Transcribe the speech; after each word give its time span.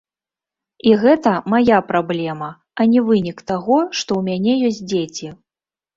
І 0.91 0.93
гэта 1.03 1.33
мая 1.53 1.77
праблема, 1.91 2.47
а 2.81 2.89
не 2.95 3.05
вынік 3.11 3.45
таго, 3.53 3.77
што 4.01 4.09
ў 4.19 4.21
мяне 4.31 4.53
ёсць 4.71 4.85
дзеці. 4.95 5.27